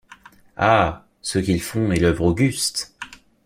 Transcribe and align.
Ah! 0.57 1.05
ce 1.21 1.37
qu’ils 1.37 1.61
font 1.61 1.91
est 1.91 1.99
l’œuvre 1.99 2.25
auguste. 2.25 2.97